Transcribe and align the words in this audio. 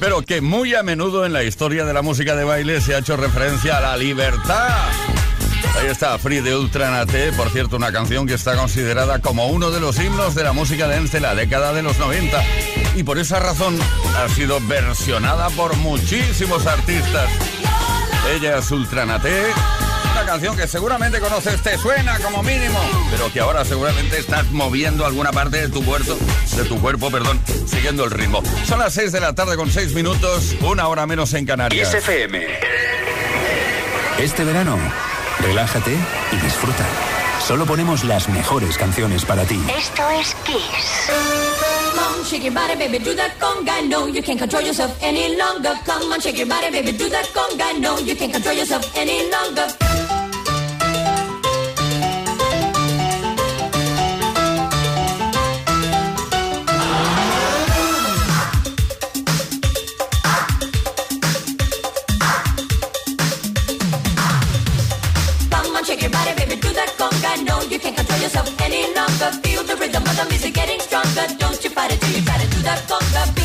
Pero 0.00 0.22
que 0.22 0.40
muy 0.40 0.74
a 0.74 0.82
menudo 0.82 1.26
en 1.26 1.34
la 1.34 1.44
historia 1.44 1.84
de 1.84 1.92
la 1.92 2.00
música 2.00 2.34
de 2.34 2.44
baile 2.44 2.80
se 2.80 2.94
ha 2.94 2.98
hecho 2.98 3.16
referencia 3.16 3.76
a 3.76 3.80
la 3.80 3.96
libertad. 3.98 4.88
Ahí 5.78 5.86
está 5.88 6.18
Free 6.18 6.40
de 6.40 6.56
Ultranate, 6.56 7.32
por 7.32 7.50
cierto, 7.50 7.76
una 7.76 7.92
canción 7.92 8.26
que 8.26 8.34
está 8.34 8.56
considerada 8.56 9.20
como 9.20 9.46
uno 9.48 9.70
de 9.70 9.78
los 9.78 9.98
himnos 9.98 10.34
de 10.34 10.42
la 10.42 10.52
música 10.52 10.88
dance 10.88 11.18
de 11.18 11.20
la 11.20 11.34
década 11.34 11.72
de 11.74 11.82
los 11.82 11.98
90 11.98 12.42
y 12.96 13.02
por 13.02 13.18
esa 13.18 13.38
razón 13.38 13.78
ha 14.16 14.28
sido 14.30 14.58
versionada 14.66 15.50
por 15.50 15.76
muchísimos 15.76 16.66
artistas. 16.66 17.30
Ella 18.34 18.58
es 18.58 18.70
Ultranate 18.70 19.44
canción 20.24 20.56
que 20.56 20.66
seguramente 20.66 21.20
conoces, 21.20 21.62
te 21.62 21.76
suena 21.78 22.18
como 22.18 22.42
mínimo, 22.42 22.78
pero 23.10 23.32
que 23.32 23.40
ahora 23.40 23.64
seguramente 23.64 24.18
estás 24.18 24.50
moviendo 24.50 25.06
alguna 25.06 25.32
parte 25.32 25.58
de 25.58 25.68
tu 25.68 25.84
cuerpo, 25.84 26.16
de 26.56 26.64
tu 26.64 26.80
cuerpo, 26.80 27.10
perdón, 27.10 27.40
siguiendo 27.66 28.04
el 28.04 28.10
ritmo. 28.10 28.42
Son 28.66 28.78
las 28.78 28.94
6 28.94 29.12
de 29.12 29.20
la 29.20 29.34
tarde 29.34 29.56
con 29.56 29.70
6 29.70 29.94
minutos, 29.94 30.54
una 30.62 30.88
hora 30.88 31.06
menos 31.06 31.32
en 31.34 31.46
Canarias. 31.46 31.92
FM. 31.94 32.46
Este 34.18 34.44
verano, 34.44 34.78
relájate 35.40 35.92
y 36.32 36.36
disfruta. 36.36 36.84
Solo 37.46 37.64
ponemos 37.66 38.04
las 38.04 38.28
mejores 38.28 38.76
canciones 38.76 39.24
para 39.24 39.44
ti. 39.44 39.60
Esto 39.76 40.08
es 40.10 40.34
Kiss. 40.44 41.08
Come 41.08 42.00
on, 42.00 42.24
shake 42.24 42.44
your 42.44 42.52
body, 42.52 42.76
baby, 42.76 42.98
do 42.98 43.14
that 43.16 43.32
conga. 43.40 43.82
No, 43.88 44.06
you 44.06 44.22
can't 44.22 44.38
control 44.38 44.62
yourself 44.62 44.92
any 45.02 45.36
longer. 45.36 45.72
Come 45.84 46.12
on, 46.12 46.20
shake 46.20 46.38
your 46.38 46.46
body, 46.46 46.70
baby, 46.70 46.92
do 46.92 47.08
that 47.08 47.26
conga. 47.32 47.80
No, 47.80 47.98
you 47.98 48.14
can't 48.14 48.32
control 48.32 48.54
yourself 48.54 48.94
any 48.96 49.28
longer. 49.30 49.89
the 70.22 70.30
music 70.30 70.54
getting 70.54 70.80
stronger. 70.80 71.26
Don't 71.38 71.62
you 71.64 71.70
fight 71.70 71.92
it 71.92 72.00
till 72.00 72.10
you 72.10 72.24
try 72.24 72.38
to 72.38 72.50
do 72.50 72.62
the 72.62 72.74
conga. 72.88 73.39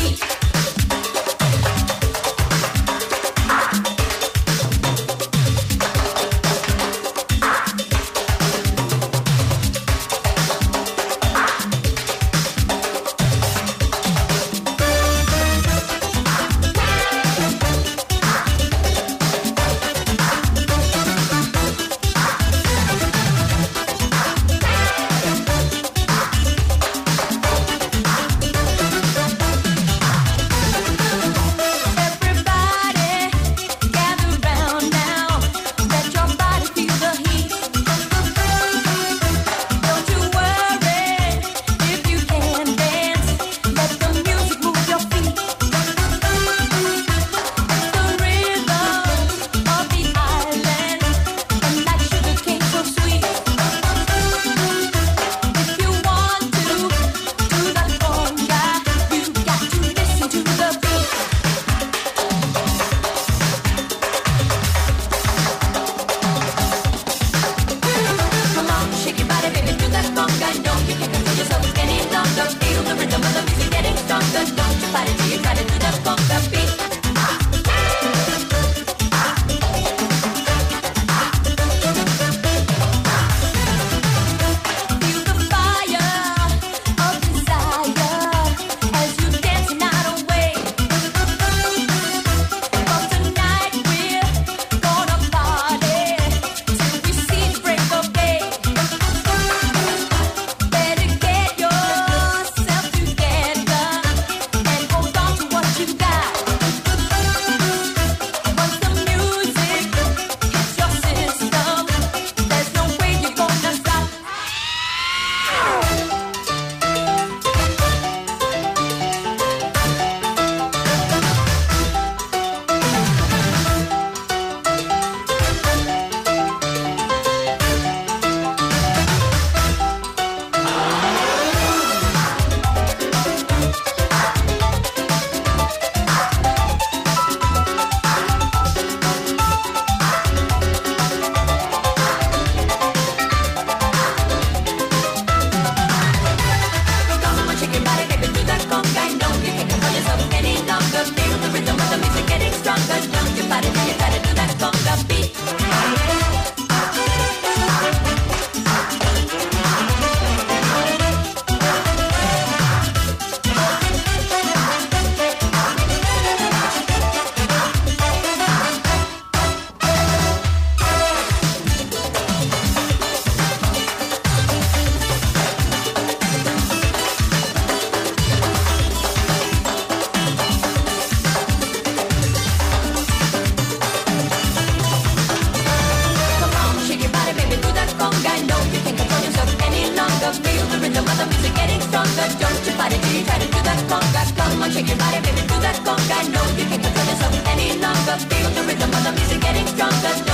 Shake 194.70 194.88
your 194.88 194.98
body, 194.98 195.20
baby, 195.20 195.42
do 195.42 195.56
that 195.60 195.76
conga. 195.84 196.18
No, 196.34 196.42
you 196.58 196.66
can't 196.68 196.82
control 196.82 197.06
yourself 197.06 197.34
any 197.52 197.78
longer. 197.80 198.16
Feel 198.28 198.50
the 198.50 198.62
rhythm 198.68 198.90
of 198.90 199.02
the 199.04 199.12
music 199.12 199.40
getting 199.40 199.66
stronger. 199.66 200.25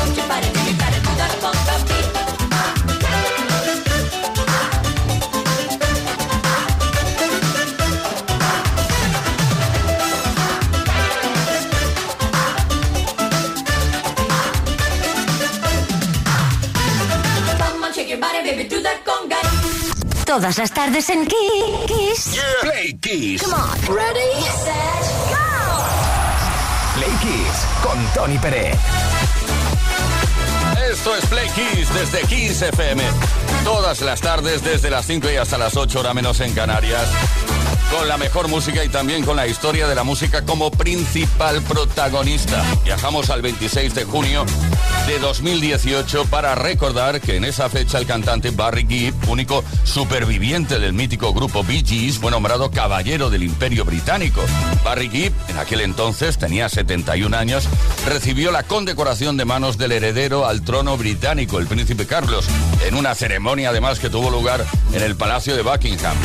Todas 20.33 20.57
las 20.57 20.73
tardes 20.73 21.11
en 21.11 21.27
Kiss. 21.27 22.41
Play 22.63 22.95
Kiss. 23.03 23.43
Come 23.43 23.55
on. 23.55 23.95
Ready, 23.95 24.43
set, 24.65 25.05
go. 25.29 25.37
Play 26.95 27.11
Kiss 27.21 27.67
con 27.83 28.03
Tony 28.15 28.39
Pérez. 28.39 28.79
Esto 30.91 31.15
es 31.17 31.27
Play 31.27 31.47
Kiss 31.51 31.93
desde 31.93 32.23
Kiss 32.29 32.63
FM. 32.63 33.03
Todas 33.63 34.01
las 34.01 34.23
tardes 34.23 34.65
desde 34.65 34.89
las 34.89 35.05
5 35.05 35.31
y 35.31 35.37
hasta 35.37 35.59
las 35.59 35.77
8 35.77 36.01
horas 36.01 36.15
menos 36.15 36.41
en 36.41 36.55
Canarias. 36.55 37.11
Con 37.91 38.09
la 38.09 38.17
mejor 38.17 38.49
música 38.49 38.83
y 38.83 38.89
también 38.89 39.27
con 39.27 39.37
la 39.37 39.47
historia 39.47 39.87
de 39.87 39.95
la 39.95 40.03
música 40.03 40.47
como 40.47 40.71
principal 40.71 41.61
protagonista. 41.61 42.65
Viajamos 42.85 43.29
al 43.29 43.43
26 43.43 43.95
de 43.95 44.05
junio 44.05 44.47
de 45.07 45.19
2018 45.19 46.27
para 46.27 46.55
recordar 46.55 47.21
que 47.21 47.37
en 47.37 47.45
esa 47.45 47.69
fecha 47.69 47.99
el 47.99 48.07
cantante 48.07 48.51
Barry 48.51 48.87
Gibb, 48.87 49.15
único 49.29 49.65
superviviente 49.85 50.79
del 50.79 50.93
mítico 50.93 51.33
grupo 51.33 51.65
Bee 51.65 51.83
Gees, 51.85 52.19
fue 52.19 52.31
nombrado 52.31 52.71
Caballero 52.71 53.29
del 53.31 53.43
Imperio 53.43 53.85
Británico. 53.85 54.43
Barry 54.85 55.09
Gibb, 55.09 55.33
en 55.49 55.59
aquel 55.59 55.81
entonces 55.81 56.39
tenía 56.39 56.69
71 56.69 57.37
años, 57.37 57.69
recibió 58.07 58.53
la 58.53 58.63
condecoración 58.63 59.37
de 59.37 59.45
manos 59.45 59.79
del 59.79 59.93
heredero 59.93 60.47
al 60.47 60.63
trono 60.63 60.97
británico, 60.97 61.59
el 61.59 61.67
príncipe 61.67 62.07
Carlos, 62.07 62.47
en 62.87 62.95
una 62.95 63.15
ceremonia 63.15 63.71
además 63.71 63.99
que 63.99 64.11
tuvo 64.11 64.31
lugar 64.31 64.65
en 64.93 65.03
el 65.03 65.17
Palacio 65.17 65.57
de 65.57 65.63
Buckingham. 65.63 66.17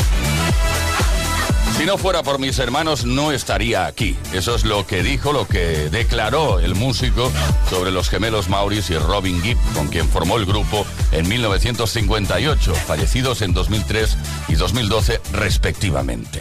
Si 1.78 1.86
no 1.86 1.96
fuera 1.96 2.24
por 2.24 2.40
mis 2.40 2.58
hermanos, 2.58 3.04
no 3.04 3.30
estaría 3.30 3.86
aquí. 3.86 4.16
Eso 4.32 4.56
es 4.56 4.64
lo 4.64 4.84
que 4.84 5.04
dijo, 5.04 5.32
lo 5.32 5.46
que 5.46 5.88
declaró 5.90 6.58
el 6.58 6.74
músico 6.74 7.30
sobre 7.70 7.92
los 7.92 8.08
gemelos 8.08 8.48
Maurice 8.48 8.94
y 8.94 8.98
Robin 8.98 9.40
Gibb, 9.40 9.58
con 9.74 9.86
quien 9.86 10.08
formó 10.08 10.38
el 10.38 10.44
grupo 10.44 10.84
en 11.12 11.28
1958, 11.28 12.74
fallecidos 12.74 13.42
en 13.42 13.54
2003 13.54 14.16
y 14.48 14.54
2012 14.56 15.20
respectivamente. 15.34 16.40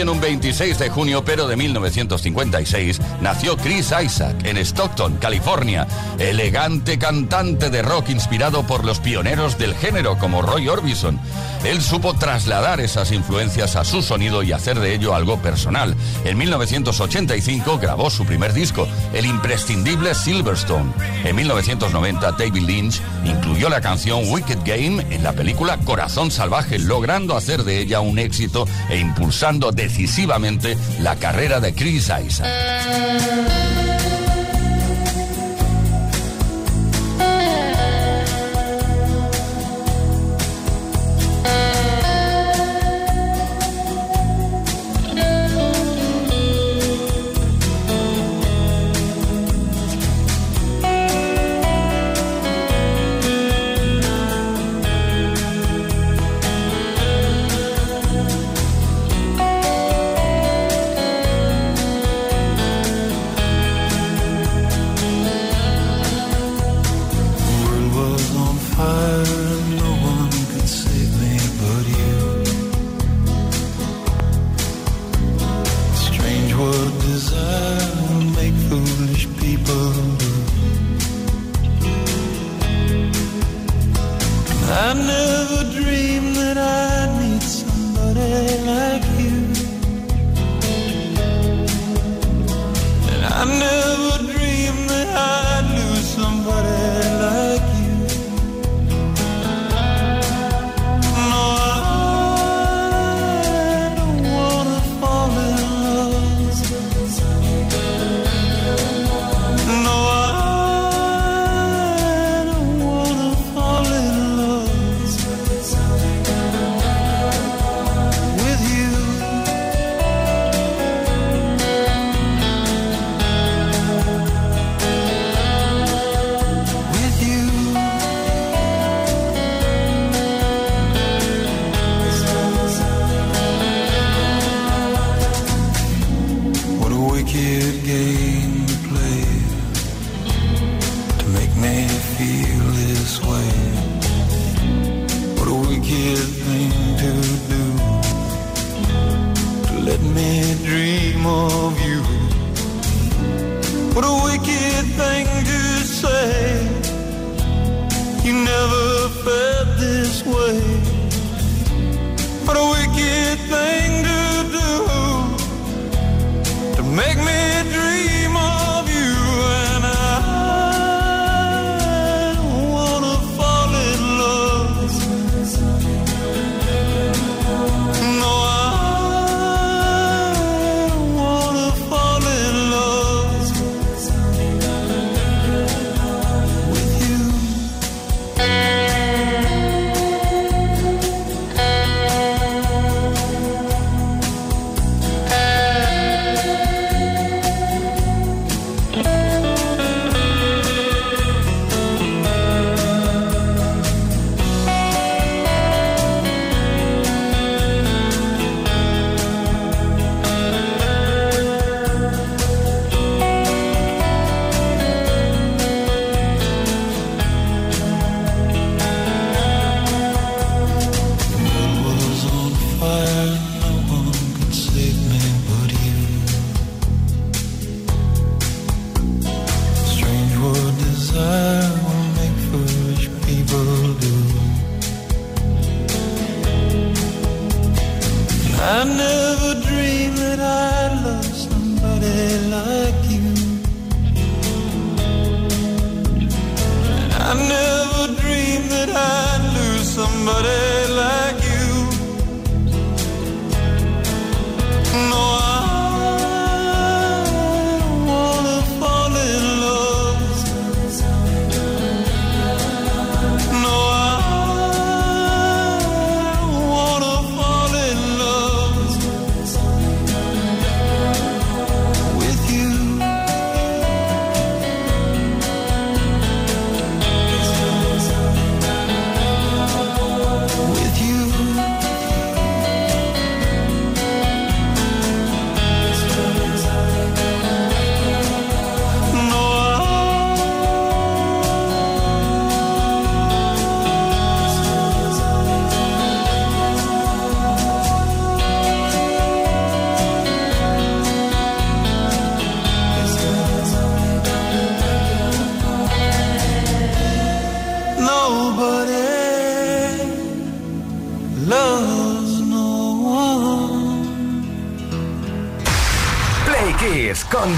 También 0.00 0.16
un 0.16 0.20
26 0.22 0.78
de 0.78 0.88
junio, 0.88 1.24
pero 1.26 1.46
de 1.46 1.56
1956, 1.56 3.00
nació 3.20 3.58
Chris 3.58 3.92
Isaac 4.02 4.34
en 4.44 4.56
Stockton, 4.56 5.18
California, 5.18 5.86
elegante 6.18 6.98
cantante 6.98 7.68
de 7.68 7.82
rock 7.82 8.08
inspirado 8.08 8.66
por 8.66 8.84
los 8.84 8.98
pioneros 9.00 9.58
del 9.58 9.74
género 9.74 10.16
como 10.16 10.40
Roy 10.40 10.68
Orbison. 10.68 11.20
Él 11.64 11.82
supo 11.82 12.14
trasladar 12.14 12.80
esas 12.80 13.12
influencias 13.12 13.76
a 13.76 13.84
su 13.84 14.00
sonido 14.00 14.42
y 14.42 14.52
hacer 14.52 14.80
de 14.80 14.94
ello 14.94 15.14
algo 15.14 15.42
personal. 15.42 15.94
En 16.24 16.38
1985 16.38 17.78
grabó 17.78 18.08
su 18.08 18.24
primer 18.24 18.54
disco, 18.54 18.88
el 19.12 19.26
imprescindible 19.26 20.14
Silverstone. 20.14 20.90
En 21.24 21.36
1990 21.36 22.32
David 22.32 22.62
Lynch 22.62 23.02
incluyó 23.26 23.68
la 23.68 23.82
canción 23.82 24.22
Wicked 24.30 24.60
Game 24.64 25.04
en 25.10 25.22
la 25.22 25.34
película 25.34 25.76
Corazón 25.84 26.30
Salvaje, 26.30 26.78
logrando 26.78 27.36
hacer 27.36 27.64
de 27.64 27.80
ella 27.80 28.00
un 28.00 28.18
éxito 28.18 28.66
e 28.88 28.98
impulsando 28.98 29.70
decisivamente 29.90 30.76
la 31.00 31.16
carrera 31.16 31.58
de 31.58 31.74
Chris 31.74 32.10
Isaac. 32.24 33.59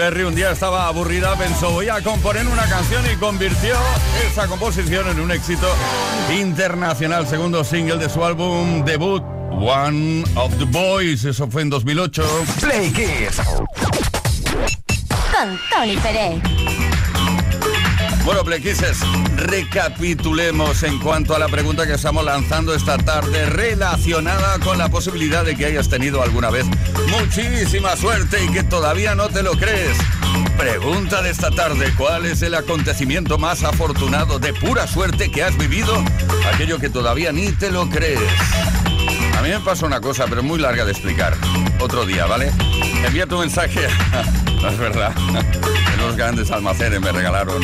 Perry 0.00 0.22
un 0.22 0.34
día 0.34 0.50
estaba 0.52 0.86
aburrida, 0.86 1.36
pensó 1.36 1.72
voy 1.72 1.90
a 1.90 2.00
componer 2.00 2.46
una 2.46 2.64
canción 2.64 3.04
y 3.12 3.16
convirtió 3.16 3.74
esa 4.26 4.46
composición 4.46 5.06
en 5.10 5.20
un 5.20 5.30
éxito 5.30 5.68
internacional, 6.34 7.26
segundo 7.26 7.62
single 7.64 7.98
de 7.98 8.08
su 8.08 8.24
álbum 8.24 8.82
debut, 8.82 9.22
One 9.50 10.24
of 10.36 10.56
the 10.56 10.64
Boys. 10.64 11.26
Eso 11.26 11.50
fue 11.50 11.60
en 11.60 11.68
2008. 11.68 12.22
Play 12.62 12.90
Kiss. 12.92 13.42
Con 15.34 15.60
Tony 15.70 15.98
Pérez. 15.98 16.89
Bueno, 18.30 18.44
Plequises, 18.44 19.00
recapitulemos 19.34 20.84
en 20.84 21.00
cuanto 21.00 21.34
a 21.34 21.40
la 21.40 21.48
pregunta 21.48 21.84
que 21.84 21.94
estamos 21.94 22.24
lanzando 22.24 22.72
esta 22.72 22.96
tarde 22.96 23.46
relacionada 23.46 24.60
con 24.60 24.78
la 24.78 24.88
posibilidad 24.88 25.44
de 25.44 25.56
que 25.56 25.64
hayas 25.64 25.88
tenido 25.88 26.22
alguna 26.22 26.48
vez 26.48 26.64
muchísima 27.08 27.96
suerte 27.96 28.44
y 28.44 28.48
que 28.52 28.62
todavía 28.62 29.16
no 29.16 29.30
te 29.30 29.42
lo 29.42 29.54
crees. 29.54 29.98
Pregunta 30.56 31.22
de 31.22 31.30
esta 31.30 31.50
tarde, 31.50 31.92
¿cuál 31.98 32.24
es 32.24 32.40
el 32.42 32.54
acontecimiento 32.54 33.36
más 33.36 33.64
afortunado 33.64 34.38
de 34.38 34.54
pura 34.54 34.86
suerte 34.86 35.32
que 35.32 35.42
has 35.42 35.58
vivido? 35.58 35.92
Aquello 36.54 36.78
que 36.78 36.88
todavía 36.88 37.32
ni 37.32 37.50
te 37.50 37.72
lo 37.72 37.90
crees. 37.90 38.20
A 39.36 39.42
mí 39.42 39.48
me 39.48 39.58
pasa 39.58 39.86
una 39.86 40.00
cosa, 40.00 40.26
pero 40.28 40.44
muy 40.44 40.60
larga 40.60 40.84
de 40.84 40.92
explicar. 40.92 41.36
Otro 41.80 42.06
día, 42.06 42.26
¿vale? 42.26 42.52
Envía 43.04 43.26
tu 43.26 43.38
mensaje. 43.38 43.88
no 44.62 44.68
es 44.68 44.78
verdad. 44.78 45.12
En 45.92 46.06
los 46.06 46.16
grandes 46.16 46.50
almacenes 46.50 47.00
me 47.00 47.12
regalaron. 47.12 47.62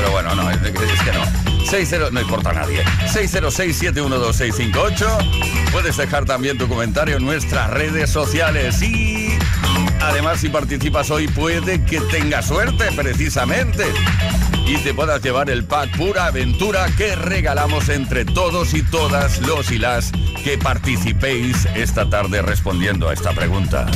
Pero 0.00 0.12
bueno, 0.12 0.34
no, 0.34 0.50
es, 0.50 0.56
que 0.56 1.12
no. 1.12 1.22
60, 1.66 2.10
no 2.10 2.22
importa 2.22 2.48
a 2.50 2.54
nadie. 2.54 2.82
606-712-658. 3.12 5.72
Puedes 5.72 5.98
dejar 5.98 6.24
también 6.24 6.56
tu 6.56 6.66
comentario 6.68 7.18
en 7.18 7.26
nuestras 7.26 7.68
redes 7.68 8.08
sociales. 8.08 8.80
Y 8.80 9.36
además, 10.00 10.40
si 10.40 10.48
participas 10.48 11.10
hoy, 11.10 11.28
puede 11.28 11.84
que 11.84 12.00
tengas 12.00 12.46
suerte, 12.46 12.90
precisamente 12.96 13.84
y 14.66 14.78
te 14.78 14.94
puedas 14.94 15.20
llevar 15.20 15.50
el 15.50 15.64
pack 15.64 15.94
Pura 15.98 16.24
Aventura 16.26 16.86
que 16.96 17.14
regalamos 17.16 17.90
entre 17.90 18.24
todos 18.24 18.72
y 18.72 18.82
todas 18.82 19.40
los 19.40 19.70
y 19.72 19.78
las 19.78 20.12
que 20.44 20.56
participéis 20.56 21.66
esta 21.74 22.08
tarde 22.08 22.40
respondiendo 22.40 23.08
a 23.08 23.12
esta 23.12 23.32
pregunta. 23.32 23.88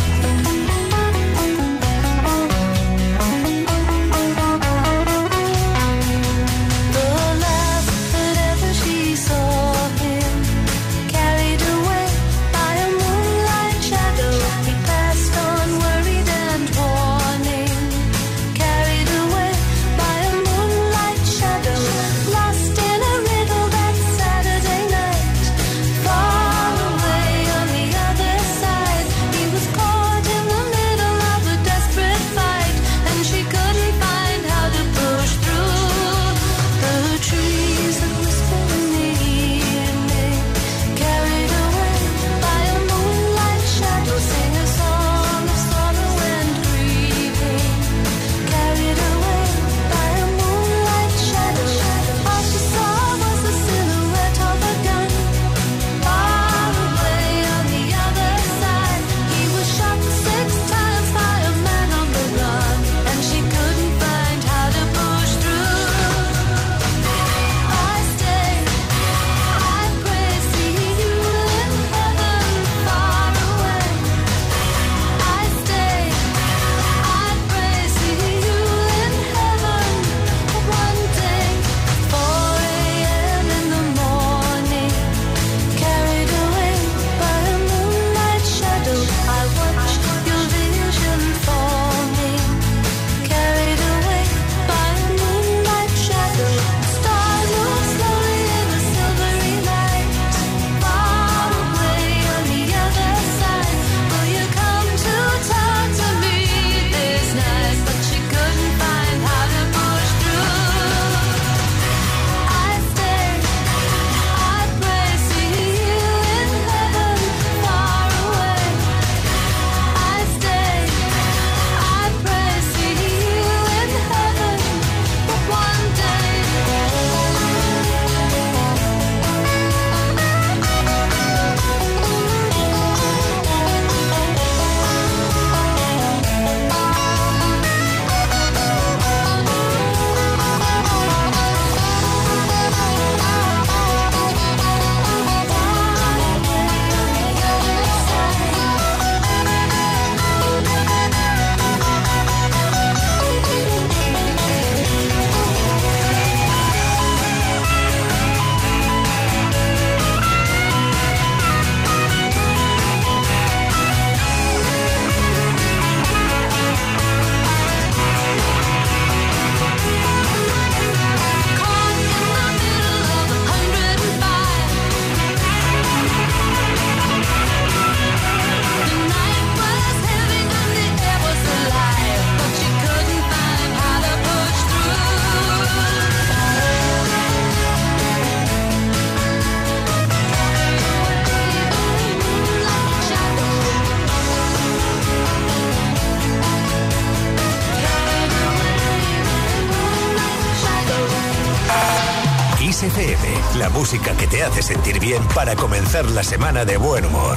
Te 204.27 204.43
hace 204.43 204.63
sentir 204.63 205.01
bien 205.01 205.23
para 205.35 205.55
comenzar 205.57 206.05
la 206.11 206.23
semana 206.23 206.65
de 206.65 206.77
buen 206.77 207.05
humor. 207.05 207.37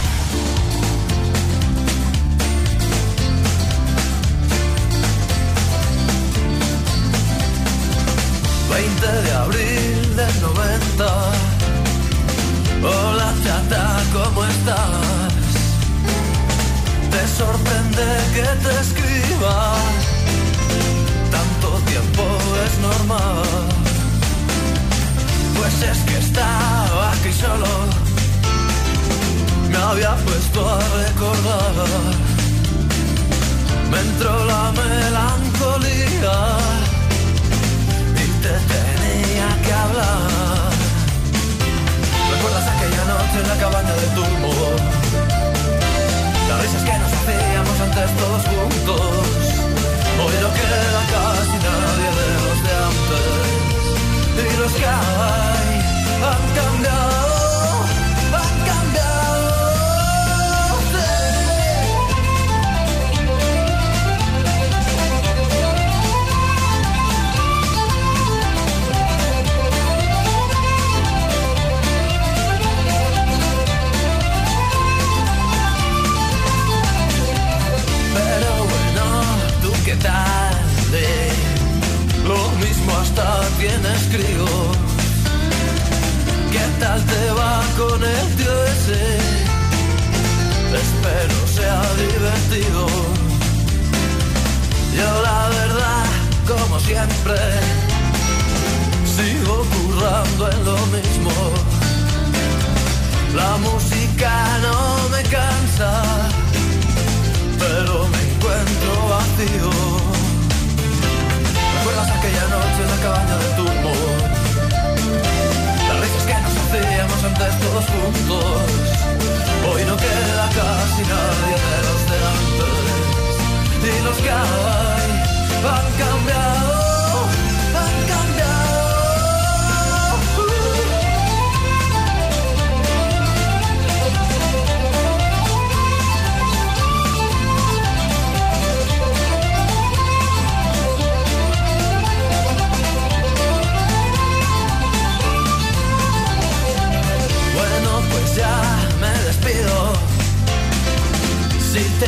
De 8.89 9.31
abril 9.31 10.15
del 10.15 10.41
90. 10.41 11.05
Hola 12.81 13.33
chata, 13.43 14.01
¿cómo 14.11 14.43
estás? 14.43 15.45
Te 17.11 17.27
sorprende 17.27 18.05
que 18.33 18.47
te 18.63 18.71
escriba. 18.81 19.75
Tanto 21.29 21.67
tiempo 21.91 22.23
es 22.65 22.73
normal. 22.79 23.43
Pues 25.57 25.75
es 25.83 25.99
que 25.99 26.17
estaba 26.17 27.11
aquí 27.11 27.31
solo. 27.33 27.71
Me 29.69 29.77
había 29.77 30.15
puesto 30.25 30.67
a 30.67 30.79
recordar. 31.03 31.75
Me 33.91 33.99
entró 33.99 34.45
la 34.45 34.71
melancolía 34.71 36.61
que. 39.71 40.05
¿Recuerdas 42.33 42.65
aquella 42.67 43.05
noche 43.05 43.37
en 43.41 43.47
la 43.47 43.57
cabaña 43.57 43.93
de 43.93 44.07
turmo? 44.17 44.51
Las 46.49 46.61
risas 46.61 46.83
que 46.83 46.97
nos 46.99 47.11
hacíamos 47.13 47.79
antes 47.79 48.17
todos 48.17 48.43
juntos. 48.47 48.80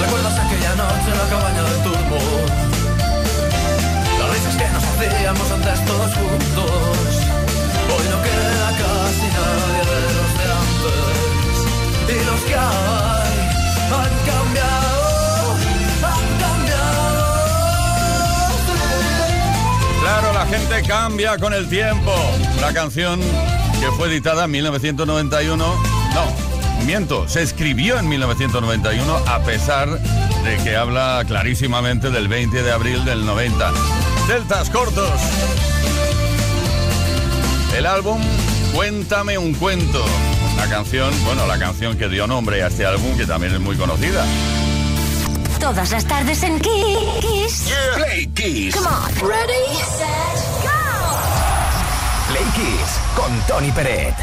¿Recuerdas 0.00 0.38
aquella 0.38 0.74
noche 0.74 1.10
en 1.10 1.18
la 1.18 1.28
cabaña 1.28 1.62
del 1.62 1.82
turbo? 1.82 2.18
Las 4.18 4.28
risas 4.30 4.56
que 4.56 4.68
nos 4.68 4.84
hacíamos 4.84 5.50
antes 5.50 5.84
todos 5.84 6.14
juntos. 6.14 6.70
Hoy 7.92 8.04
no 8.10 8.18
queda 8.22 8.68
casi 8.82 9.26
nadie 9.36 9.82
de 9.90 10.00
los 10.16 10.30
de 10.38 10.46
antes. 10.62 11.56
Y 12.08 12.16
los 12.24 12.40
que 12.42 12.54
hay 12.54 13.36
han 13.92 14.14
cambiado, 14.30 15.54
han 16.02 16.26
cambiado. 16.44 17.14
Claro, 20.02 20.32
la 20.32 20.46
gente 20.46 20.82
cambia 20.86 21.38
con 21.38 21.52
el 21.54 21.68
tiempo. 21.68 22.14
La 22.60 22.72
canción 22.72 23.20
que 23.80 23.90
fue 23.96 24.08
editada 24.08 24.44
en 24.44 24.50
1991. 24.52 25.64
No, 26.14 26.45
se 27.26 27.42
escribió 27.42 27.98
en 27.98 28.08
1991 28.08 29.16
a 29.26 29.40
pesar 29.40 29.88
de 29.88 30.56
que 30.62 30.76
habla 30.76 31.24
clarísimamente 31.26 32.10
del 32.10 32.28
20 32.28 32.62
de 32.62 32.70
abril 32.70 33.04
del 33.04 33.26
90. 33.26 33.72
Deltas 34.28 34.70
cortos. 34.70 35.10
El 37.76 37.86
álbum 37.86 38.20
Cuéntame 38.72 39.38
un 39.38 39.54
cuento. 39.54 40.04
La 40.56 40.68
canción, 40.68 41.10
bueno, 41.24 41.46
la 41.46 41.58
canción 41.58 41.96
que 41.96 42.08
dio 42.08 42.26
nombre 42.26 42.62
a 42.62 42.66
este 42.66 42.84
álbum 42.84 43.16
que 43.16 43.24
también 43.24 43.54
es 43.54 43.60
muy 43.60 43.74
conocida. 43.74 44.24
Todas 45.58 45.90
las 45.90 46.04
tardes 46.04 46.42
en 46.42 46.60
Kiss. 46.60 47.66
Yeah. 47.66 47.76
Play 47.96 48.26
Kiss. 48.28 48.76
Come 48.76 48.88
on. 48.88 49.28
Ready, 49.28 49.74
set, 49.74 50.62
go. 50.62 52.28
Play 52.28 52.44
Kiss 52.54 53.00
con 53.16 53.32
Tony 53.48 53.72
Peret. 53.72 54.14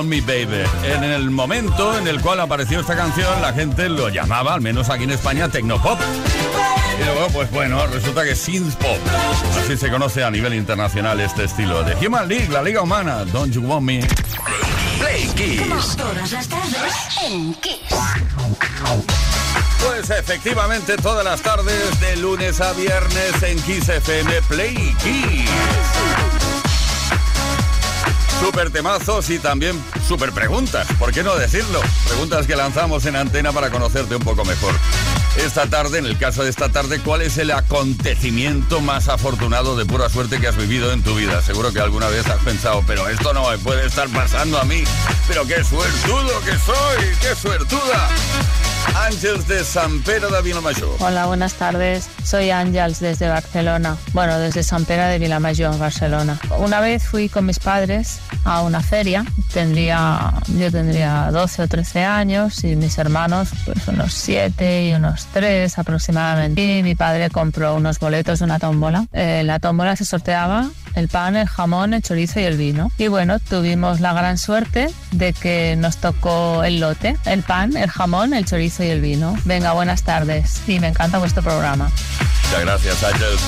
Want 0.00 0.08
Me 0.08 0.20
Baby. 0.22 0.64
En 0.84 1.04
el 1.04 1.30
momento 1.30 1.98
en 1.98 2.08
el 2.08 2.22
cual 2.22 2.40
apareció 2.40 2.80
esta 2.80 2.96
canción, 2.96 3.42
la 3.42 3.52
gente 3.52 3.88
lo 3.90 4.08
llamaba, 4.08 4.54
al 4.54 4.62
menos 4.62 4.88
aquí 4.88 5.04
en 5.04 5.10
España, 5.10 5.48
Tecnopop. 5.50 5.98
Y 6.98 7.04
luego, 7.04 7.28
pues 7.28 7.50
bueno, 7.50 7.86
resulta 7.86 8.24
que 8.24 8.34
synth 8.34 8.76
pop. 8.76 8.98
Así 9.62 9.76
se 9.76 9.90
conoce 9.90 10.24
a 10.24 10.30
nivel 10.30 10.54
internacional 10.54 11.20
este 11.20 11.44
estilo 11.44 11.82
de 11.84 11.94
Human 12.06 12.28
League, 12.28 12.48
la 12.48 12.62
Liga 12.62 12.80
Humana. 12.80 13.26
Don't 13.26 13.52
You 13.52 13.62
Want 13.62 13.82
Me. 13.82 14.00
Play 14.98 15.26
Kiss. 15.36 15.96
Todas 15.96 16.32
las 16.32 16.48
tardes 16.48 16.94
en 17.26 17.52
Kiss. 17.54 17.74
Pues 19.84 20.08
efectivamente, 20.10 20.96
todas 20.96 21.24
las 21.24 21.42
tardes, 21.42 22.00
de 22.00 22.16
lunes 22.16 22.60
a 22.62 22.72
viernes 22.72 23.42
en 23.42 23.60
Kiss 23.62 23.88
FM 23.88 24.40
Play 24.48 24.94
Kiss. 25.02 26.29
Super 28.40 28.70
temazos 28.70 29.28
y 29.30 29.38
también 29.38 29.76
super 30.08 30.32
preguntas, 30.32 30.88
¿por 30.98 31.12
qué 31.12 31.22
no 31.22 31.36
decirlo? 31.36 31.80
Preguntas 32.08 32.46
que 32.46 32.56
lanzamos 32.56 33.04
en 33.04 33.16
antena 33.16 33.52
para 33.52 33.70
conocerte 33.70 34.16
un 34.16 34.22
poco 34.22 34.44
mejor. 34.44 34.74
Esta 35.44 35.66
tarde, 35.66 35.98
en 35.98 36.06
el 36.06 36.18
caso 36.18 36.44
de 36.44 36.50
esta 36.50 36.68
tarde, 36.68 37.00
¿cuál 37.00 37.22
es 37.22 37.38
el 37.38 37.50
acontecimiento 37.50 38.80
más 38.82 39.08
afortunado 39.08 39.74
de 39.74 39.86
pura 39.86 40.10
suerte 40.10 40.38
que 40.38 40.46
has 40.46 40.56
vivido 40.56 40.92
en 40.92 41.02
tu 41.02 41.14
vida? 41.14 41.40
Seguro 41.40 41.72
que 41.72 41.80
alguna 41.80 42.08
vez 42.08 42.26
has 42.26 42.42
pensado, 42.44 42.84
pero 42.86 43.08
esto 43.08 43.32
no 43.32 43.48
me 43.48 43.56
puede 43.58 43.86
estar 43.86 44.08
pasando 44.10 44.60
a 44.60 44.64
mí. 44.64 44.84
Pero 45.26 45.46
qué 45.46 45.64
suertudo 45.64 46.40
que 46.44 46.52
soy, 46.58 47.16
qué 47.22 47.34
suertuda. 47.34 48.08
Ángels 48.94 49.46
de 49.46 49.64
San 49.64 50.00
Pedro 50.02 50.30
de 50.30 50.42
Vilamayor. 50.42 50.96
Hola, 51.00 51.26
buenas 51.26 51.54
tardes. 51.54 52.08
Soy 52.24 52.50
Ángels 52.50 53.00
desde 53.00 53.28
Barcelona. 53.28 53.96
Bueno, 54.12 54.38
desde 54.38 54.62
San 54.62 54.84
Pedro 54.84 55.06
de 55.06 55.18
Vilamayor, 55.18 55.78
Barcelona. 55.78 56.38
Una 56.58 56.80
vez 56.80 57.04
fui 57.04 57.28
con 57.28 57.46
mis 57.46 57.58
padres 57.58 58.20
a 58.44 58.62
una 58.62 58.80
feria. 58.82 59.24
Tendría, 59.52 60.32
yo 60.58 60.70
tendría 60.70 61.30
12 61.30 61.62
o 61.62 61.68
13 61.68 62.04
años 62.04 62.64
y 62.64 62.76
mis 62.76 62.98
hermanos, 62.98 63.50
pues 63.64 63.86
unos 63.88 64.12
7 64.14 64.88
y 64.88 64.92
unos 64.94 65.26
3 65.32 65.78
aproximadamente. 65.78 66.62
Y 66.62 66.82
mi 66.82 66.94
padre 66.94 67.30
compró 67.30 67.74
unos 67.74 67.98
boletos 67.98 68.40
de 68.40 68.44
una 68.44 68.58
tómbola. 68.58 69.06
En 69.12 69.46
la 69.46 69.58
tómbola 69.58 69.96
se 69.96 70.04
sorteaba 70.04 70.68
el 70.94 71.08
pan, 71.08 71.36
el 71.36 71.48
jamón, 71.48 71.94
el 71.94 72.02
chorizo 72.02 72.40
y 72.40 72.44
el 72.44 72.56
vino. 72.56 72.90
Y 72.98 73.08
bueno, 73.08 73.38
tuvimos 73.38 74.00
la 74.00 74.12
gran 74.12 74.38
suerte 74.38 74.88
de 75.12 75.32
que 75.32 75.76
nos 75.76 75.98
tocó 75.98 76.64
el 76.64 76.80
lote, 76.80 77.16
el 77.26 77.42
pan, 77.42 77.76
el 77.76 77.90
jamón, 77.90 78.34
el 78.34 78.44
chorizo 78.44 78.82
y 78.84 78.88
el 78.88 79.00
vino. 79.00 79.36
Venga, 79.44 79.72
buenas 79.72 80.02
tardes. 80.02 80.62
Y 80.66 80.80
me 80.80 80.88
encanta 80.88 81.18
vuestro 81.18 81.42
programa. 81.42 81.90
Muchas 82.44 82.60
gracias, 82.64 83.04
Ángels. 83.04 83.40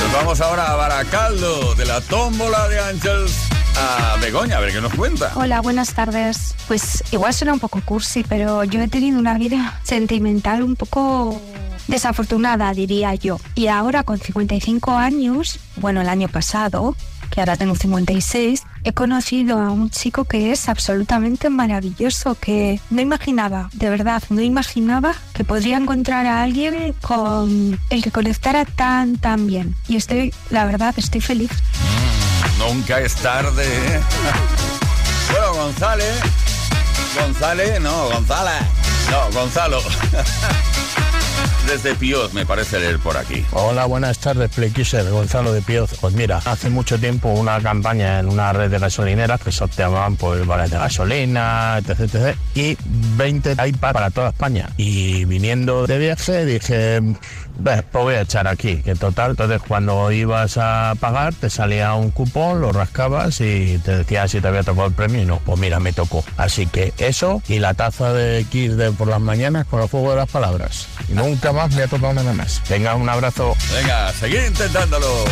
Nos 0.00 0.12
vamos 0.12 0.40
ahora 0.40 0.72
a 0.72 0.76
Baracaldo, 0.76 1.74
de 1.74 1.86
la 1.86 2.00
tómbola 2.00 2.68
de 2.68 2.80
Ángels 2.80 3.59
a 3.80 4.16
Begoña, 4.20 4.58
a 4.58 4.60
ver 4.60 4.72
qué 4.72 4.80
nos 4.80 4.94
cuenta. 4.94 5.32
Hola, 5.34 5.60
buenas 5.60 5.94
tardes. 5.94 6.54
Pues 6.68 7.02
igual 7.12 7.32
suena 7.32 7.52
un 7.52 7.60
poco 7.60 7.80
cursi, 7.84 8.24
pero 8.28 8.64
yo 8.64 8.80
he 8.80 8.88
tenido 8.88 9.18
una 9.18 9.38
vida 9.38 9.80
sentimental 9.82 10.62
un 10.62 10.76
poco 10.76 11.40
desafortunada, 11.88 12.72
diría 12.72 13.14
yo. 13.14 13.40
Y 13.54 13.68
ahora 13.68 14.02
con 14.02 14.18
55 14.18 14.92
años, 14.92 15.58
bueno, 15.76 16.00
el 16.00 16.08
año 16.08 16.28
pasado, 16.28 16.94
que 17.30 17.40
ahora 17.40 17.56
tengo 17.56 17.74
56, 17.74 18.62
he 18.84 18.92
conocido 18.92 19.58
a 19.58 19.70
un 19.70 19.90
chico 19.90 20.24
que 20.24 20.52
es 20.52 20.68
absolutamente 20.68 21.48
maravilloso, 21.48 22.34
que 22.34 22.80
no 22.90 23.00
imaginaba, 23.00 23.70
de 23.72 23.88
verdad, 23.88 24.22
no 24.30 24.42
imaginaba 24.42 25.14
que 25.32 25.44
podría 25.44 25.76
encontrar 25.76 26.26
a 26.26 26.42
alguien 26.42 26.94
con 27.00 27.78
el 27.88 28.02
que 28.02 28.10
conectara 28.10 28.64
tan, 28.64 29.16
tan 29.16 29.46
bien. 29.46 29.74
Y 29.88 29.96
estoy, 29.96 30.34
la 30.50 30.64
verdad, 30.66 30.94
estoy 30.96 31.20
feliz. 31.20 31.50
Nunca 32.60 33.00
es 33.00 33.14
tarde. 33.16 33.64
¿eh? 33.64 34.00
bueno, 35.32 35.54
González. 35.54 36.20
González, 37.18 37.80
no, 37.80 38.08
González. 38.10 38.62
No, 39.10 39.30
Gonzalo. 39.32 39.80
Desde 41.66 41.94
Píoz, 41.94 42.32
me 42.32 42.44
parece 42.44 42.80
leer 42.80 42.98
por 42.98 43.16
aquí. 43.16 43.44
Hola, 43.52 43.86
buenas 43.86 44.18
tardes, 44.18 44.50
Playquisser, 44.50 45.08
Gonzalo 45.10 45.52
de 45.52 45.62
Pioz. 45.62 45.92
Pues 46.00 46.14
mira, 46.14 46.42
hace 46.44 46.68
mucho 46.68 46.98
tiempo 46.98 47.28
una 47.28 47.60
campaña 47.60 48.18
en 48.18 48.28
una 48.28 48.52
red 48.52 48.70
de 48.70 48.78
gasolineras 48.78 49.40
que 49.40 49.52
sorteaban 49.52 50.16
pues 50.16 50.44
vales 50.46 50.70
de 50.70 50.78
gasolina, 50.78 51.78
etc, 51.78 52.00
etc, 52.00 52.36
y 52.54 52.76
20 53.16 53.52
iPads 53.52 53.92
para 53.92 54.10
toda 54.10 54.30
España. 54.30 54.68
Y 54.76 55.24
viniendo 55.26 55.86
de 55.86 55.98
viaje 55.98 56.44
dije, 56.44 57.00
"Ve, 57.00 57.16
pues 57.62 57.84
voy 57.92 58.14
a 58.14 58.22
echar 58.22 58.48
aquí, 58.48 58.76
que 58.76 58.94
total, 58.94 59.32
entonces 59.32 59.60
cuando 59.66 60.10
ibas 60.12 60.56
a 60.56 60.94
pagar 60.98 61.34
te 61.34 61.50
salía 61.50 61.94
un 61.94 62.10
cupón, 62.10 62.60
lo 62.60 62.72
rascabas 62.72 63.40
y 63.40 63.78
te 63.84 63.98
decía 63.98 64.28
si 64.28 64.40
te 64.40 64.48
había 64.48 64.62
tocado 64.62 64.86
el 64.88 64.94
premio 64.94 65.22
y 65.22 65.26
no, 65.26 65.38
pues 65.44 65.58
mira, 65.58 65.80
me 65.80 65.92
tocó. 65.92 66.24
Así 66.36 66.66
que 66.66 66.92
eso 66.98 67.42
y 67.48 67.58
la 67.58 67.74
taza 67.74 68.12
de 68.12 68.44
Kiss 68.44 68.76
de 68.76 68.92
por 68.92 69.08
las 69.08 69.20
mañanas 69.20 69.66
con 69.66 69.82
el 69.82 69.88
fuego 69.88 70.10
de 70.10 70.16
las 70.16 70.30
palabras. 70.30 70.86
Y 71.08 71.12
nunca 71.12 71.52
más 71.52 71.72
me 71.74 71.82
ha 71.82 71.88
tocado 71.88 72.14
nada 72.14 72.32
más. 72.32 72.62
Venga, 72.68 72.94
un 72.94 73.08
abrazo. 73.08 73.54
Venga, 73.74 74.12
seguid 74.12 74.46
intentándolo. 74.46 75.24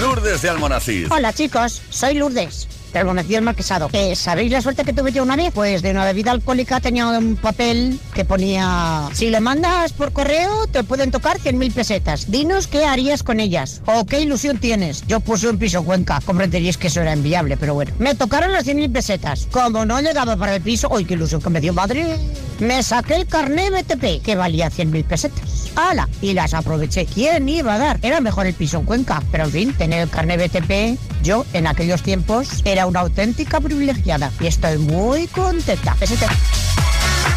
Lourdes 0.00 0.42
de 0.42 0.50
Almonacid. 0.50 1.10
Hola 1.10 1.32
chicos, 1.32 1.82
soy 1.90 2.14
Lourdes. 2.14 2.79
Bonecillo 2.92 3.36
del 3.36 3.44
Marquesado. 3.44 3.88
Eh, 3.92 4.14
¿Sabéis 4.14 4.50
la 4.52 4.60
suerte 4.60 4.84
que 4.84 4.92
tuve 4.92 5.12
yo 5.12 5.22
una 5.22 5.36
vez? 5.36 5.52
Pues 5.54 5.82
de 5.82 5.90
una 5.90 6.04
bebida 6.04 6.32
alcohólica 6.32 6.80
tenía 6.80 7.06
un 7.06 7.36
papel 7.36 7.98
que 8.14 8.24
ponía 8.24 9.08
Si 9.12 9.30
le 9.30 9.40
mandas 9.40 9.92
por 9.92 10.12
correo 10.12 10.66
te 10.66 10.84
pueden 10.84 11.10
tocar 11.10 11.38
100.000 11.38 11.72
pesetas. 11.72 12.30
Dinos 12.30 12.66
qué 12.66 12.84
harías 12.84 13.22
con 13.22 13.40
ellas. 13.40 13.80
O 13.86 14.04
qué 14.04 14.20
ilusión 14.20 14.58
tienes. 14.58 15.06
Yo 15.06 15.20
puse 15.20 15.48
un 15.48 15.58
piso 15.58 15.84
Cuenca. 15.84 16.20
Comprenderíais 16.24 16.76
que 16.76 16.88
eso 16.88 17.00
era 17.00 17.14
inviable, 17.14 17.56
pero 17.56 17.74
bueno. 17.74 17.92
Me 17.98 18.14
tocaron 18.14 18.52
las 18.52 18.66
100.000 18.66 18.92
pesetas. 18.92 19.48
Como 19.50 19.84
no 19.84 20.00
llegaba 20.00 20.36
para 20.36 20.56
el 20.56 20.62
piso, 20.62 20.94
¡ay 20.94 21.04
qué 21.04 21.14
ilusión 21.14 21.40
que 21.40 21.50
me 21.50 21.60
dio 21.60 21.72
madre! 21.72 22.16
Me 22.58 22.82
saqué 22.82 23.14
el 23.14 23.26
carné 23.26 23.70
BTP, 23.70 24.22
que 24.22 24.36
valía 24.36 24.70
100.000 24.70 25.04
pesetas. 25.04 25.59
¡Hala! 25.76 26.08
Y 26.20 26.32
las 26.32 26.54
aproveché. 26.54 27.06
¿Quién 27.06 27.48
iba 27.48 27.74
a 27.74 27.78
dar? 27.78 27.98
Era 28.02 28.20
mejor 28.20 28.46
el 28.46 28.54
piso 28.54 28.78
en 28.78 28.84
Cuenca. 28.84 29.22
Pero 29.30 29.44
en 29.44 29.50
fin, 29.50 29.74
tener 29.74 30.00
el 30.00 30.10
carné 30.10 30.36
BTP, 30.36 30.98
yo 31.22 31.44
en 31.52 31.66
aquellos 31.66 32.02
tiempos 32.02 32.62
era 32.64 32.86
una 32.86 33.00
auténtica 33.00 33.60
privilegiada. 33.60 34.30
Y 34.40 34.46
estoy 34.46 34.78
muy 34.78 35.26
contenta. 35.28 35.96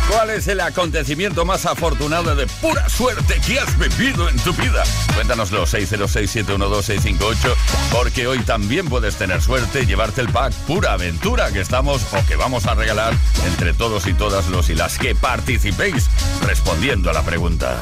¿Cuál 0.09 0.29
es 0.31 0.47
el 0.47 0.59
acontecimiento 0.59 1.45
más 1.45 1.65
afortunado 1.65 2.35
de 2.35 2.45
pura 2.61 2.87
suerte 2.89 3.39
que 3.45 3.59
has 3.59 3.77
vivido 3.77 4.29
en 4.29 4.35
tu 4.37 4.53
vida? 4.53 4.83
Cuéntanoslo 5.15 5.65
606-712-658 5.65 7.55
porque 7.91 8.27
hoy 8.27 8.39
también 8.39 8.87
puedes 8.87 9.15
tener 9.15 9.41
suerte 9.41 9.81
y 9.81 9.85
llevarte 9.85 10.21
el 10.21 10.29
pack 10.29 10.53
Pura 10.67 10.93
Aventura 10.93 11.51
que 11.51 11.61
estamos 11.61 12.05
o 12.13 12.25
que 12.27 12.35
vamos 12.35 12.65
a 12.65 12.75
regalar 12.75 13.13
entre 13.45 13.73
todos 13.73 14.07
y 14.07 14.13
todas 14.13 14.47
los 14.49 14.69
y 14.69 14.75
las 14.75 14.97
que 14.97 15.15
participéis 15.15 16.09
respondiendo 16.45 17.09
a 17.09 17.13
la 17.13 17.23
pregunta. 17.23 17.81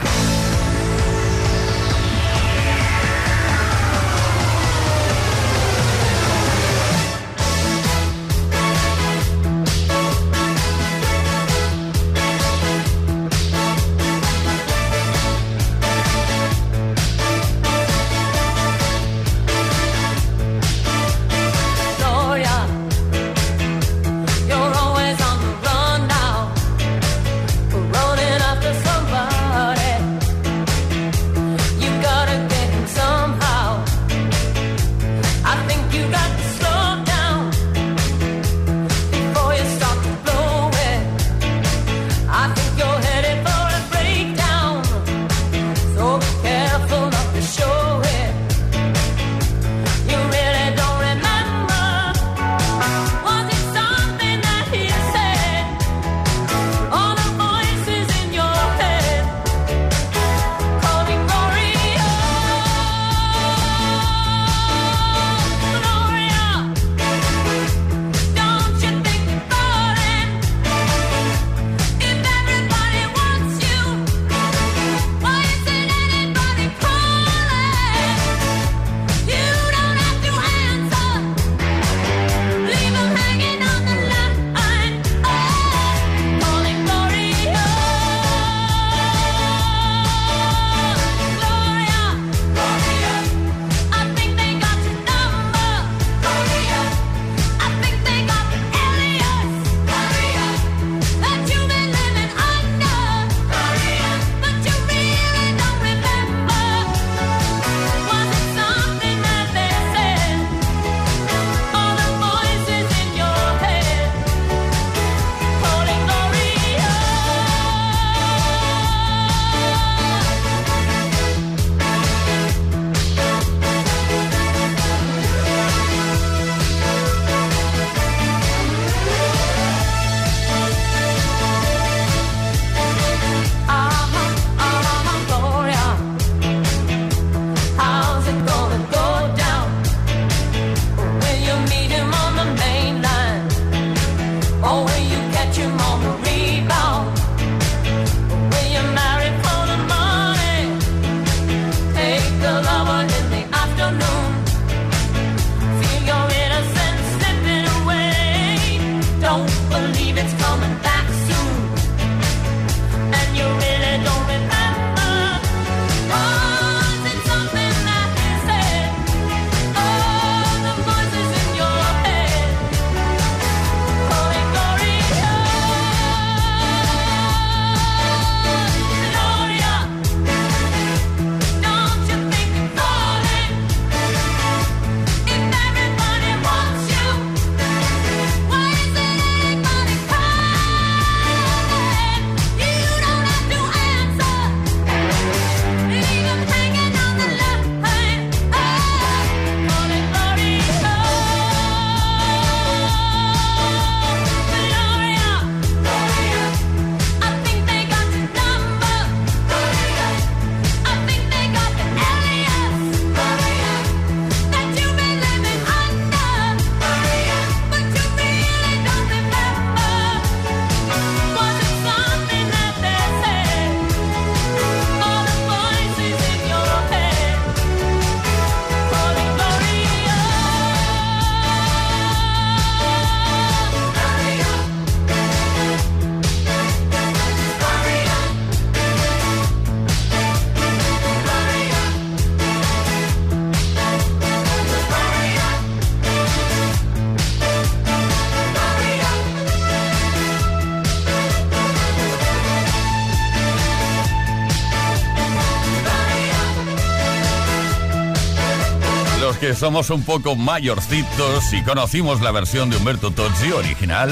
somos 259.62 259.92
un 259.92 260.02
poco 260.02 260.36
mayorcitos 260.36 261.54
y 261.54 261.62
conocimos 261.62 262.20
la 262.20 262.32
versión 262.32 262.72
de 262.72 262.78
Humberto 262.78 263.12
Tozzi 263.12 263.52
original, 263.52 264.10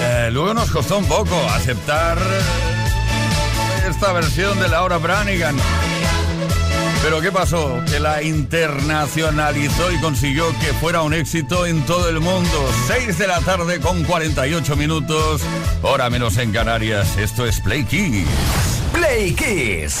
eh, 0.00 0.30
luego 0.32 0.54
nos 0.54 0.70
costó 0.70 0.96
un 0.96 1.04
poco 1.04 1.36
aceptar 1.50 2.16
esta 3.86 4.14
versión 4.14 4.58
de 4.60 4.70
Laura 4.70 4.96
Branigan. 4.96 5.54
Pero 7.02 7.20
¿qué 7.20 7.30
pasó? 7.30 7.82
Que 7.84 8.00
la 8.00 8.22
internacionalizó 8.22 9.92
y 9.92 10.00
consiguió 10.00 10.48
que 10.58 10.72
fuera 10.80 11.02
un 11.02 11.12
éxito 11.12 11.66
en 11.66 11.84
todo 11.84 12.08
el 12.08 12.20
mundo. 12.20 12.70
6 12.86 13.18
de 13.18 13.26
la 13.26 13.40
tarde 13.40 13.78
con 13.78 14.02
48 14.04 14.74
minutos, 14.76 15.42
hora 15.82 16.08
menos 16.08 16.38
en 16.38 16.50
Canarias. 16.50 17.18
Esto 17.18 17.44
es 17.44 17.60
Play 17.60 17.84
Kiss. 17.84 18.26
Play 18.94 19.34
Kiss. 19.34 20.00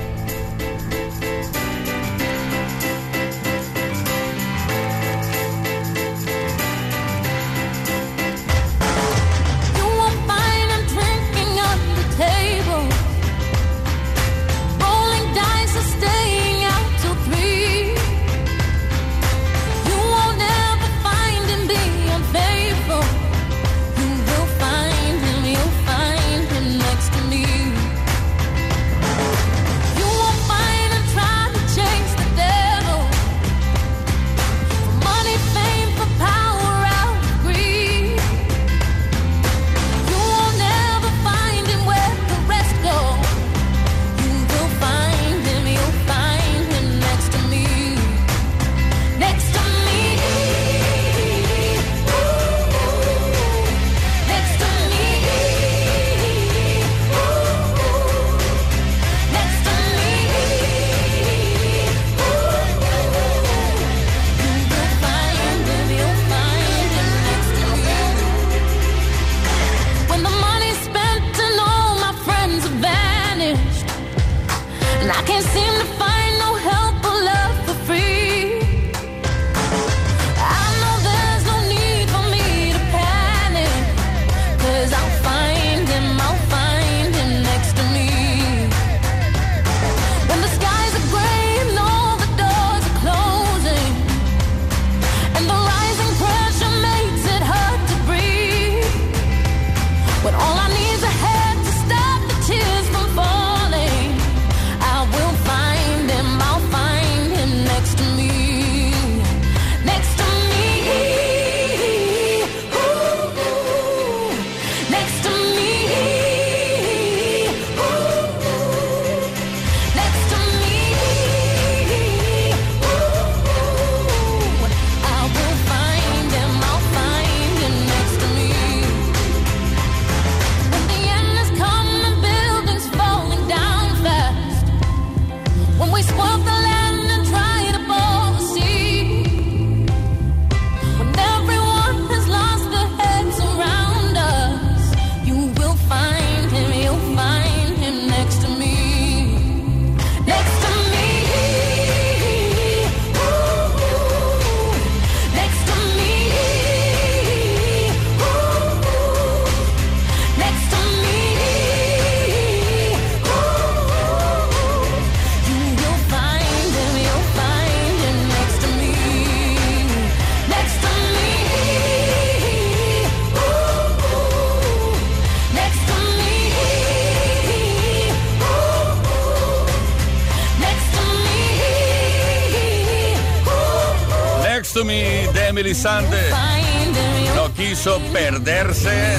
perderse 188.11 189.17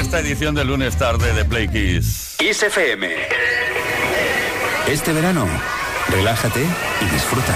esta 0.00 0.20
edición 0.20 0.54
de 0.54 0.64
lunes 0.64 0.96
tarde 0.96 1.32
de 1.32 1.44
Play 1.44 1.68
Kiss. 1.68 2.36
Kiss 2.38 2.62
FM. 2.62 3.08
Este 4.88 5.12
verano, 5.12 5.46
relájate 6.08 6.60
y 6.60 7.04
disfruta. 7.12 7.54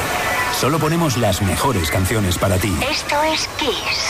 Solo 0.59 0.79
ponemos 0.79 1.17
las 1.17 1.43
mejores 1.43 1.91
canciones 1.91 2.39
para 2.39 2.57
ti. 2.59 2.73
Esto 2.91 3.23
es 3.23 3.49
Kiss. 3.59 4.10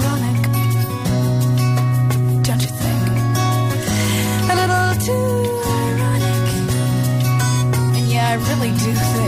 do 8.83 8.93
things. 8.93 9.20